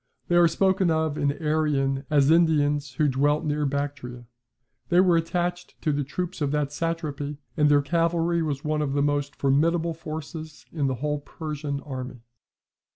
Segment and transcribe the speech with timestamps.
[0.29, 4.25] They are spoken of in Arrian as Indians who dwelt near Bactria.
[4.89, 8.93] They were attached to the troops of that satrapy, and their cavalry was one of
[8.93, 12.21] the most formidable forces in the whole Persian army.